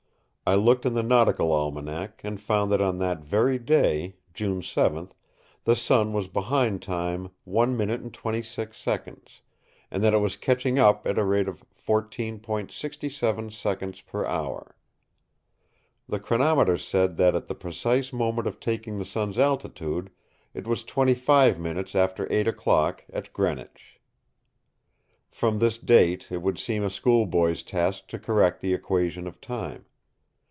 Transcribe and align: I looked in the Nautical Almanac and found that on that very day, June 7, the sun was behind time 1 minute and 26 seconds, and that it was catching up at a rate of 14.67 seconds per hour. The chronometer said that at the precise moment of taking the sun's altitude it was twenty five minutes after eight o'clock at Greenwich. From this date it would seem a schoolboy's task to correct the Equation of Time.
I 0.43 0.55
looked 0.55 0.85
in 0.85 0.95
the 0.95 1.03
Nautical 1.03 1.49
Almanac 1.53 2.19
and 2.25 2.37
found 2.41 2.73
that 2.73 2.81
on 2.81 2.97
that 2.97 3.23
very 3.23 3.57
day, 3.57 4.17
June 4.33 4.61
7, 4.61 5.09
the 5.63 5.77
sun 5.77 6.11
was 6.11 6.27
behind 6.27 6.81
time 6.81 7.29
1 7.45 7.77
minute 7.77 8.01
and 8.01 8.13
26 8.13 8.77
seconds, 8.77 9.41
and 9.89 10.03
that 10.03 10.13
it 10.13 10.17
was 10.17 10.35
catching 10.35 10.77
up 10.77 11.07
at 11.07 11.17
a 11.17 11.23
rate 11.23 11.47
of 11.47 11.63
14.67 11.87 13.53
seconds 13.53 14.01
per 14.01 14.25
hour. 14.25 14.75
The 16.09 16.19
chronometer 16.19 16.77
said 16.77 17.15
that 17.15 17.33
at 17.33 17.47
the 17.47 17.55
precise 17.55 18.11
moment 18.11 18.45
of 18.45 18.59
taking 18.59 18.97
the 18.99 19.05
sun's 19.05 19.39
altitude 19.39 20.09
it 20.53 20.67
was 20.67 20.83
twenty 20.83 21.13
five 21.13 21.59
minutes 21.61 21.95
after 21.95 22.29
eight 22.29 22.49
o'clock 22.49 23.05
at 23.13 23.31
Greenwich. 23.31 24.01
From 25.29 25.59
this 25.59 25.77
date 25.77 26.29
it 26.29 26.41
would 26.41 26.59
seem 26.59 26.83
a 26.83 26.89
schoolboy's 26.89 27.63
task 27.63 28.07
to 28.09 28.19
correct 28.19 28.59
the 28.59 28.73
Equation 28.73 29.27
of 29.27 29.39
Time. 29.39 29.85